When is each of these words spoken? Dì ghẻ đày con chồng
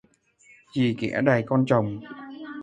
Dì 0.75 0.95
ghẻ 0.99 1.21
đày 1.23 1.43
con 1.47 1.63
chồng 1.67 1.99